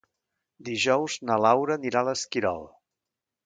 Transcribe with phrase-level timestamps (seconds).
[0.69, 2.69] Dijous na Laura anirà a l'Esquirol.